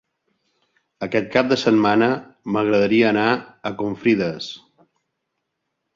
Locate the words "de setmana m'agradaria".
1.51-3.11